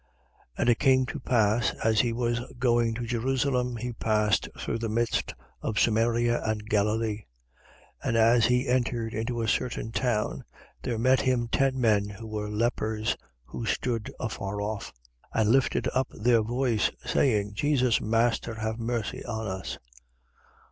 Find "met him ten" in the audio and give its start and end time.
10.97-11.79